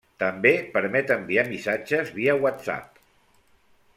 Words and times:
També 0.21 0.51
permet 0.77 1.11
enviar 1.15 1.43
missatges 1.51 2.11
via 2.17 2.37
WhatsApp. 2.45 3.01